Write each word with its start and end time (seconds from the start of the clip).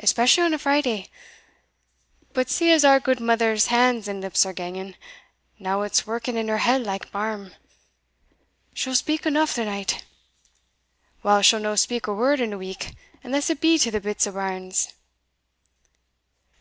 especially 0.00 0.42
on 0.42 0.52
a 0.52 0.58
Friday 0.58 1.06
But 2.32 2.50
see 2.50 2.72
as 2.72 2.84
our 2.84 2.98
gudemither's 2.98 3.66
hands 3.68 4.08
and 4.08 4.20
lips 4.20 4.44
are 4.44 4.52
ganging 4.52 4.96
now 5.60 5.82
it's 5.82 6.08
working 6.08 6.36
in 6.36 6.48
her 6.48 6.58
head 6.58 6.82
like 6.82 7.12
barm 7.12 7.52
she'll 8.74 8.96
speak 8.96 9.24
eneugh 9.24 9.54
the 9.54 9.64
night. 9.66 10.04
Whiles 11.22 11.46
she'll 11.46 11.60
no 11.60 11.76
speak 11.76 12.08
a 12.08 12.12
word 12.12 12.40
in 12.40 12.52
a 12.52 12.58
week, 12.58 12.96
unless 13.22 13.48
it 13.48 13.60
be 13.60 13.78
to 13.78 13.92
the 13.92 14.00
bits 14.00 14.26
o' 14.26 14.32
bairns." 14.32 14.92